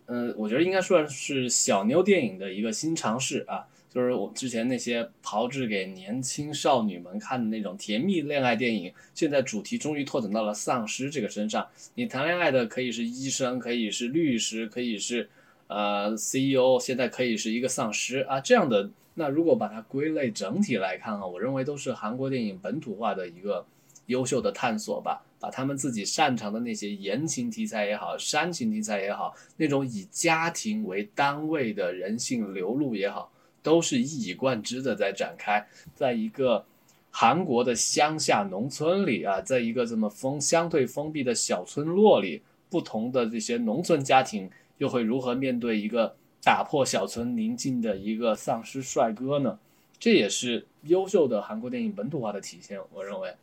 [0.07, 3.65] 嗯，我觉得应该算是小妞电影的一个新尝试啊。
[3.95, 11.65] 就是我之前那些炮制给年轻少女们看的那种甜蜜恋爱电影，现在主题终于拓展到了丧尸这个身上。
[11.93, 15.29] 你谈恋爱的可以是医生，可以是律师，可以是
[15.67, 18.41] 呃 CEO，现在可以是一个丧尸啊。
[18.41, 23.65] 这样的，那如果把它归类整体来看啊，我认为都是韩国电影本土化的一个
[24.07, 33.31] 优秀的探索吧，把他们自己擅长的那些言情题材也好，煽情题材也好，那种以家庭为单位的人性流露也好，
[33.65, 36.63] 都是一以贯之的在展开，在一个
[37.09, 44.47] 韩国的乡下农村里啊，在一个这么封相对封闭的小村落里，不同的这些农村家庭
[44.77, 49.57] 又会如何面对一个打破小村宁静的一个丧尸帅哥呢？
[49.97, 53.33] 这也是优秀的韩国电影本土化的体现，我认为。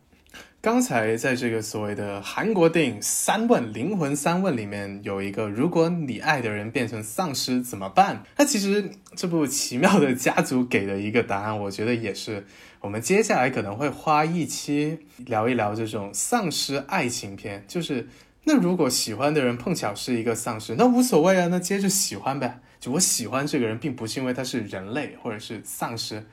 [0.63, 8.23] 刚才在这个所谓的韩国电影三问灵魂三问里面，有一个如果你爱的人变成丧尸怎么办？
[8.37, 12.45] 那其实这部奇妙的家族给的一个答案，我觉得也是
[12.79, 17.65] 我们接下来可能会花一期聊一聊这种丧尸爱情片。
[17.67, 18.07] 就是
[18.45, 22.61] 那如果喜欢的人碰巧是一个丧尸，那无所谓啊，那接着喜欢呗。
[22.79, 26.25] 就我喜欢这个人，并不是因为他是人类或者是丧尸。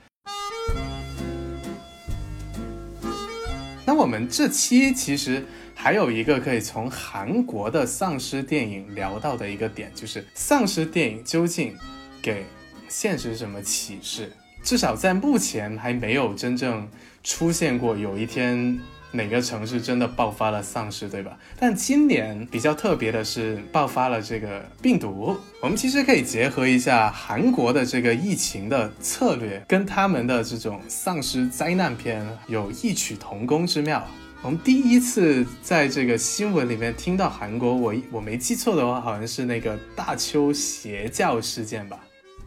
[4.01, 11.77] 我们这期其实还有一个可以从韩国的丧尸电影聊到的一个点，就是丧尸电影究竟
[12.19, 12.43] 给
[12.89, 14.31] 现实什么启示？
[14.63, 16.89] 至少在目前还没有真正
[17.23, 18.79] 出现过有一天。
[19.11, 21.37] 哪个城市真的爆发了丧尸，对吧？
[21.59, 25.35] 但今年比较特别的是爆发了这个病毒。
[25.61, 34.05] 我们其实可以结合一下韩国的这个疫情的策略，跟他们的这种丧尸灾难片有异曲同工之妙。
[34.41, 41.99] 我们第一次在这个新闻里面听到韩国，我我没记错的话，好像是那个大邱邪教事件吧。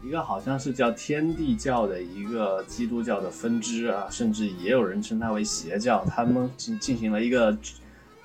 [0.05, 6.05] 一个好像是叫天地教的一个基督教的分支啊，甚至也有人称它为邪教。
[6.05, 7.57] 他们进进行了一个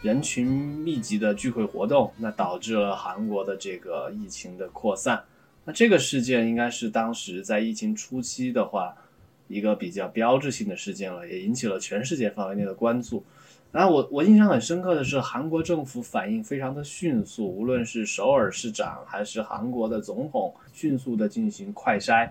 [0.03, 5.25] 人群密集的聚会活动，那导致了韩国的这个疫情的扩散。
[5.65, 8.95] 那这个事件应该是当时在疫情初期的话，
[9.49, 13.25] 一个比较标志性的事件了，也引起了全世界范围内的关注。
[13.73, 22.29] 然后我我印象很深刻的是，韩国政府反应非常的迅速，无论是首尔市长还是韩国的总统，迅速的进行快筛、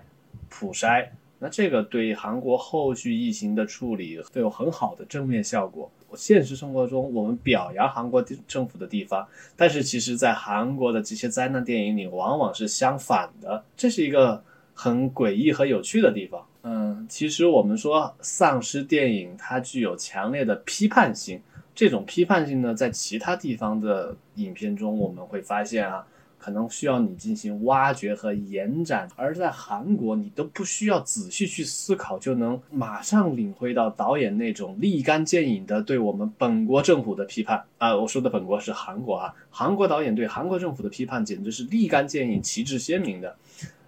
[0.50, 1.08] 普筛。
[1.38, 5.90] 那这个对韩国后续疫情的处理都有很好的正面效果。
[6.14, 9.26] 现实生活中，我们表扬韩国政府的地方，
[9.56, 13.64] 但是其实在韩国的这些灾难电影里，往往是相反的。
[13.74, 16.44] 这是一个很诡异和有趣的地方。
[16.62, 21.40] 嗯，其实我们说丧尸电影它具有强烈的批判性，
[21.74, 26.06] 这种批判性呢，在其他地方的影片中我们会发现啊，
[26.38, 37.96] 可能需要你进行挖掘和延展，而在韩国你都不需要仔细去思考，就能马上领会到导演那种立竿见影的对我们本国政府的批判啊。
[37.96, 43.34] 我说的本国是韩国啊，韩国导演对韩国政府的批判简直是立竿见影、旗帜鲜明的。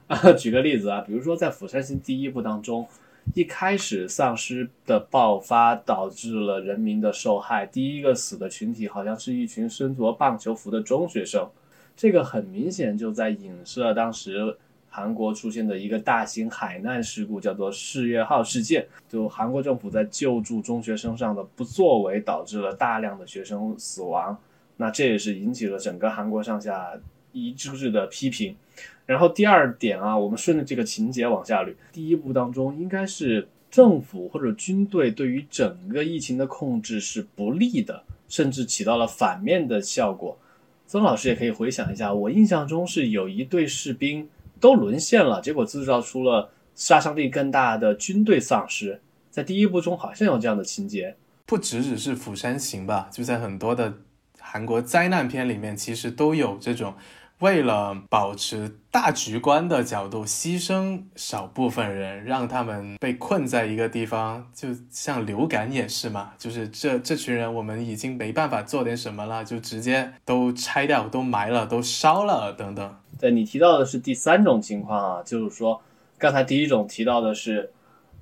[0.07, 2.87] 啊 举个例子啊，比如说在《釜山行》第一部当中，
[3.35, 11.49] 一开始丧尸的爆发导致了人民的受害，第一个死的群体好像是一群身着棒球服的中学生，
[11.97, 14.57] 这个很明显就在影射当时
[14.91, 24.37] 韩国出现的一个大型海难事故，叫做世越号事件，就韩国政府在救助中学生上的不作为，导致了大量的学生死亡，
[24.77, 26.93] 那这也是引起了整个韩国上下
[27.33, 28.57] 一致的批评。
[29.05, 31.75] 然后第二点啊，我们顺着这个情节往下捋。
[31.92, 40.38] 第一步当中，应该是政府或者军队对于整个疫情的控制是不利的，甚至起到了反面的效果。
[40.87, 44.29] 曾老师也可以回想一下，我印象中是有一队士兵
[44.61, 49.01] 都沦陷了，结果制造出了杀伤力更大的军队丧尸。
[49.31, 53.95] 在第一部中好像有这样的情节，不只只是《釜山行》吧，就在很多的
[54.38, 56.95] 韩国灾难片里面，其实都有这种。
[57.42, 72.96] 为了保持大局观的角度，牺牲少部分人，让他们被困在一个地方，就像流感也是嘛，就是这这群人，我们已经没办法做点什么了，就直接都拆掉、都埋了、都烧了等等。
[73.18, 75.83] 对你提到的是第三种情况啊，就是说
[76.18, 77.72] 刚才第一种提到的是，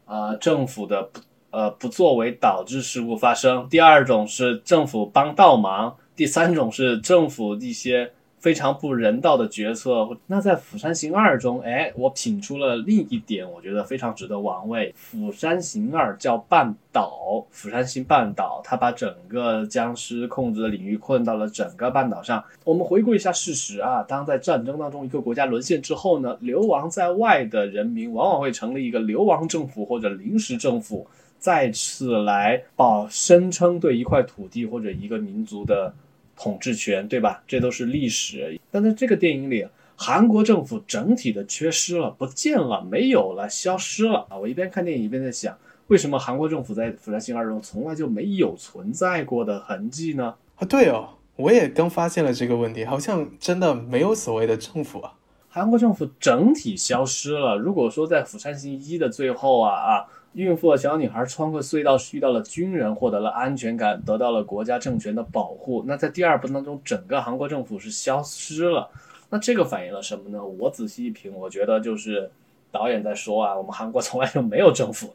[0.07, 8.13] 啊政府的不呃不作为导致事故发生；第二种是政府帮倒忙；第三种是政府一些。
[8.41, 10.09] 非常不人道的决策。
[10.27, 14.91] 那在《釜山行二》中，哎，我品出了另一点，我觉得非常值得玩味。
[14.97, 22.43] 《釜山行二》叫半岛，釜山行半岛，它把整个僵尸控制的领域困到了整个半岛上。
[22.65, 31.07] 我们回顾一下事实啊，当在战争当中一个国家沦陷之后呢，流亡在外的人民往往会成立一个流亡政府或者临时政府，
[31.39, 35.93] 再次来保声称对一块土地或者一个民族的。
[36.41, 37.43] 统治权，对吧？
[37.47, 38.59] 这都是历史。
[38.71, 44.39] 但在这个电影里，韩国政府整体的缺失了，不见了，没有了，消失了啊！
[44.39, 45.55] 我一边看电影一边在想，
[45.89, 50.35] 为什么韩国政府在釜山行二中从来就没有存在过的痕迹呢？
[50.57, 55.13] 啊，对哦，我也刚发现了这个问题，好像真的没有所谓的政府啊。
[55.51, 57.59] 韩国政府整体消失了。
[57.59, 68.89] 如果说在釜山行一的最后啊啊，孕妇和小女孩穿过隧道遇到了军人，获得了安全感，得到了国家政权的保护，那在第二部当中，整个韩国政府是消失了。
[69.31, 70.45] 那这个反映了什么呢？
[70.45, 72.31] 我仔细一品，我觉得就是。
[72.73, 75.13] 导演在说啊，我们韩国从来就没有政府，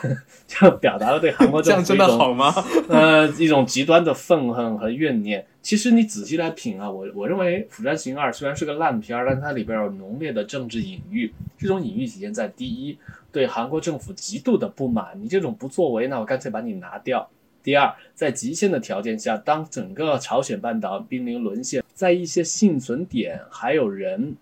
[0.46, 2.52] 就表达了对韩国政府 真的好吗？
[2.90, 5.46] 呃，一种极端的愤恨和怨念。
[5.62, 11.32] 其实你仔细来品啊，我我认为《釜山行二》虽然是个烂片儿，但它里边有浓烈的政治隐喻。
[11.56, 12.98] 这种隐喻体现在第一，
[13.38, 17.30] 对韩国政府极度的不满，你这种不作为，那我干脆把你拿掉。
[17.62, 24.34] 第二，在极限的条件下，当整个朝鲜半岛濒临沦陷，在一些幸存点还有人。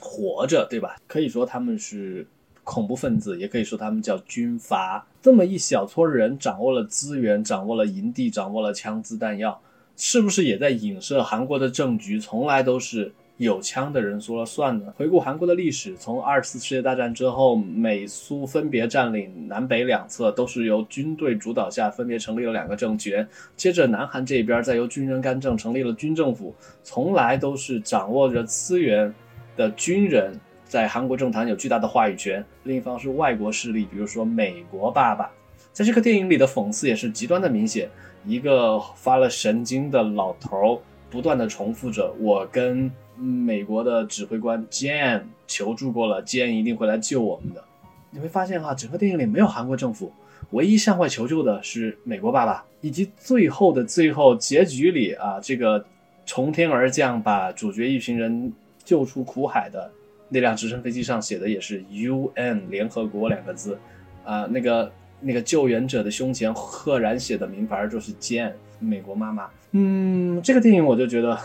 [0.00, 0.96] 活着，对吧？
[1.06, 2.26] 可以说他们是
[2.62, 5.06] 恐怖分子，也可以说他们叫军阀。
[5.22, 9.60] 这么一小撮人掌握了资源，掌握了营地，掌握了枪支弹药，
[9.96, 14.92] 是不是也在影射韩国的政局从来都是有枪的人说了算呢？
[14.96, 23.26] 回顾韩国的历史，从二次世界大战之后，美苏分别占领南北两侧，都是由军队主导下分别成立了两个政权。
[23.56, 29.12] 接着，南韩这边再由军人干政，成立了军政府，从来都是掌握着资源。
[29.56, 35.28] 的军人在韩国政坛有巨大的话语权，另一方是外国势力，比如说美国爸爸，
[35.72, 37.90] 在这个电影里的讽刺也是极端的明显。
[38.24, 40.80] 一个发了神经的老头
[41.10, 47.62] 不断的重复着：“我跟美国的指挥官 Jan 求助过了，Jan 一定会来救我们的。”
[48.10, 50.12] 你会发现哈，整个电影里没有韩国政府，
[50.50, 55.84] 唯一向外求救的是美国爸爸，以及最后的最后结局里啊，这个
[56.24, 58.52] 从天而降把主角一群人。
[58.84, 59.90] 救出苦海的
[60.30, 63.78] 那辆直升飞机上写的也是 UN 联合国两个字，
[64.24, 64.90] 啊，那个
[65.20, 69.48] 那个救援者的胸前赫然写的名牌就是 Jane 美国妈妈。
[69.72, 71.38] 嗯，这个电影我就觉得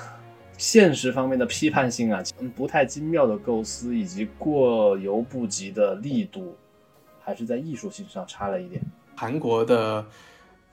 [0.58, 2.22] 现实方面的批判性啊，
[2.56, 6.56] 不太精妙的构思以及过犹不及的力度，
[7.22, 8.82] 还是在艺术性上差了一点。
[9.16, 10.06] 韩国的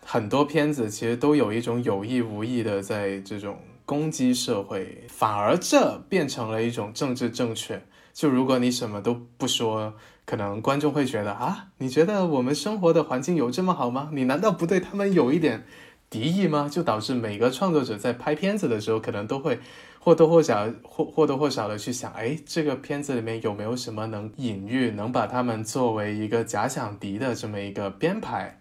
[0.04, 3.56] 很多片子其实都有一种有意无意的在这种。
[3.86, 7.82] 攻击社会，反而这变成了一种政治正确。
[8.12, 9.92] 就如果你什么都不说，
[10.30, 14.10] 可能观众会觉得啊，你觉得我们生活的环境有这么好吗？
[14.12, 15.64] 你难道不对他们有一点
[16.08, 16.68] 敌意吗？
[16.70, 19.58] 就导致每个创作者在拍片子的时候，可能都会
[19.98, 28.60] 或多或少或或多或少的去想，哎，这个片子里面有没有什么能隐喻，能把他们作为一个假想敌的这么一个编排？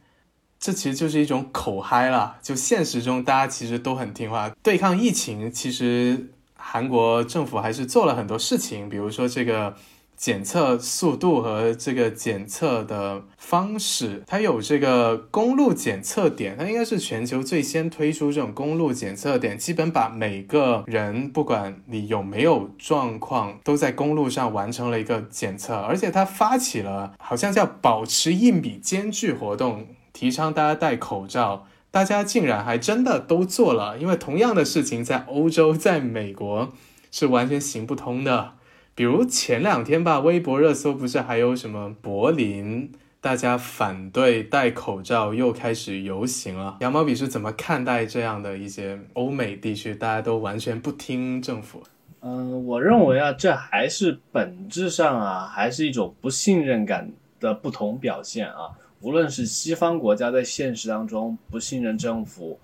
[0.59, 2.37] 这其实就是一种口嗨了。
[2.41, 4.49] 就现实中，大家其实都很听话。
[4.63, 9.75] 对抗疫情，其实韩国政府还是做了很多事情，比如说这个
[10.19, 29.87] 检测速度和这个检测的方式，它有这个公路检测点，它应该是全球最先推出这种公路检测点，基本把每个人不管你有没有状况，都在公路上完成了一个检测，而且它发起了好像叫保持一米间距活动。
[30.11, 33.97] 提倡大家戴口罩，大家竟然还真的都做了。
[33.97, 36.73] 因为同样的事情在欧洲、在美国
[37.09, 38.55] 是完全行不通的。
[38.99, 42.91] 比如前两天吧，微博热搜不是还有什么柏林，
[43.21, 46.75] 大家反对戴口罩又开始游行了。
[46.81, 51.81] 羊毛笔是怎么看待这样的一些欧美地区，大家都完全不听政府？
[52.19, 58.71] 嗯，我认为啊，这还是本质上啊，还是一种不信任感的不同表现啊。
[58.99, 62.59] 无论是西方国家在现实当中不信任政府，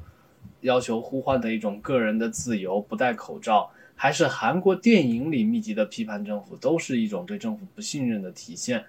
[0.60, 8.84] 要求呼唤的一种个人的自由，不戴口罩，还是韩国电影里密集的批判政府，都是一种对政府不信任的体现。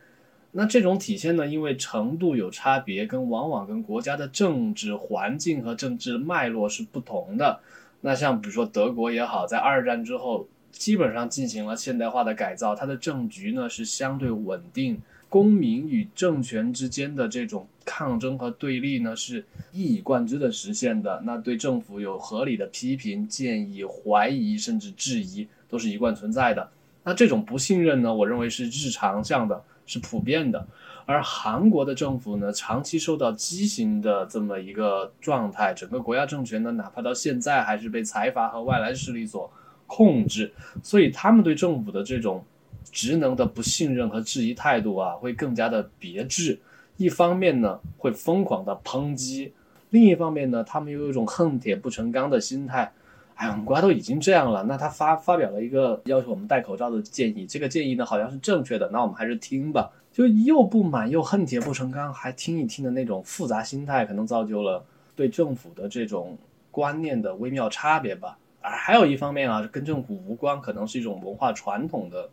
[0.52, 7.60] 那这种体现呢，因为程度有差别，跟往往跟国家的政治环境和政治脉络是不同的。
[8.00, 15.00] 那像比如说德国也好，在二战之后基本上进行了现代化的改造，它的政局呢是相对稳定。
[15.28, 21.20] 公民与政权之间的这种抗争和对立呢，是一以贯之的实现的。
[21.26, 26.70] 那对政府有合理的批评、建议、怀疑甚至质疑，都是一贯存在的。
[27.02, 30.66] 那这种不信任呢，我认为是日常向的，是普遍的。
[31.04, 39.50] 而韩国的政府呢，长期受到畸形的这么一个状态，整个国家政权呢，哪怕到现在还是被财阀和外来势力所
[39.86, 40.52] 控制，
[40.82, 42.44] 所以他们对政府的这种。
[42.90, 46.58] 职能的不信任和质疑态度啊，会更加的别致。
[46.96, 49.50] 一方面呢，会疯狂的抨击；
[49.90, 52.90] 另一方面呢，他们又有一种恨铁不成钢的心态。
[53.34, 59.90] 哎，我们国家都已经这样了，那他发发表了一个要求我们戴口罩的建议，这个建议呢好像是正确的，那我们还是听吧。
[60.10, 64.82] 就又不满又恨铁不成钢，还听一听的那种复杂心态，可能造就了
[65.14, 66.38] 对政府的这种
[66.70, 68.38] 观念的微妙差别吧。
[68.62, 72.30] 而还有一方面啊，跟政府无关，可能是一种文化传统的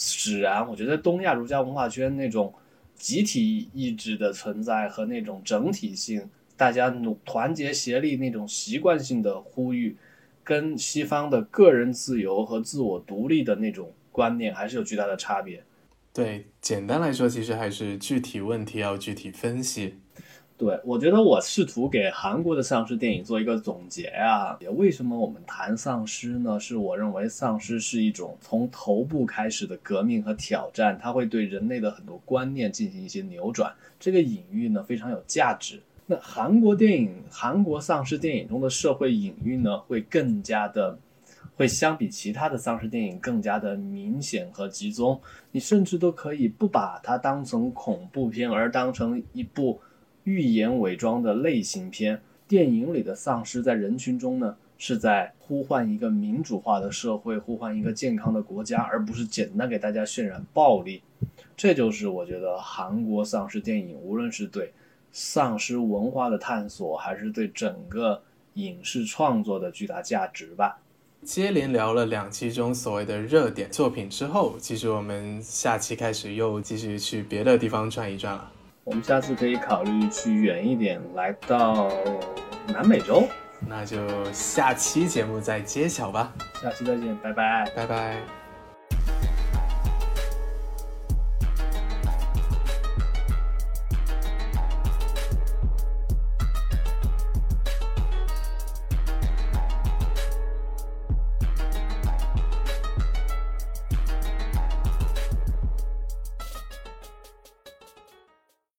[0.00, 0.68] 使然。
[0.68, 2.52] 我觉得东亚儒家文化圈那种
[2.96, 9.96] 集体意志的存在和那种整体性，大家努团结协力那种习惯性的呼吁。
[10.42, 15.62] 跟西方的个人自由和自我独立的那种观念还是有巨大的差别。
[16.12, 19.98] 对，简单来说，其实还是具体问题要具体分析。
[20.60, 24.58] 对，我觉得我试图给韩国的丧尸电影做一个总结啊。
[24.60, 26.60] 也为什么我们谈丧尸呢？
[26.60, 33.72] 是我认为丧尸是一种从头部开始的革命和挑战，它会对人类的很多观念进行一些扭转。
[33.98, 35.80] 这个隐喻呢，非常有价值。
[36.04, 40.98] 那韩国电影、韩国丧尸电影中的社会隐喻呢，会更加的，
[41.56, 45.18] 会相比其他的丧尸电影更加的明显和集中。
[45.52, 49.80] 你甚至都可以不把它当成恐怖片，而当成一部
[50.24, 52.20] 预言伪装的类型片。
[52.46, 61.02] 电影里的丧尸在人群中呢，是在呼唤一个民主化的社会，呼唤一个健康的国家，而不是简单给大家渲染暴力。
[61.56, 64.72] 这就是我觉得韩国丧尸电影，无论是对。
[65.12, 68.22] 丧尸文化的探索，还是对整个
[68.54, 70.78] 影视创作的巨大价值吧。
[71.24, 78.52] 接连聊了两期中所谓的热点作品之后，其实我们下期开始又继续去别的地方转一转了。
[78.84, 81.90] 我们下次可以考虑去远一点，来到
[82.66, 83.28] 南美洲。
[83.68, 83.98] 那就
[84.32, 86.32] 下期节目再揭晓吧。
[86.62, 88.39] 下期再见，拜拜，拜拜。